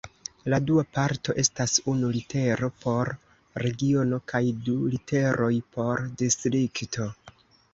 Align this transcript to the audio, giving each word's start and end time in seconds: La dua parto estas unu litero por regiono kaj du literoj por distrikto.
La 0.51 0.57
dua 0.69 0.83
parto 0.97 1.33
estas 1.41 1.75
unu 1.93 2.09
litero 2.15 2.69
por 2.85 3.11
regiono 3.65 4.19
kaj 4.33 4.43
du 4.71 4.79
literoj 4.95 5.55
por 5.77 6.05
distrikto. 6.23 7.11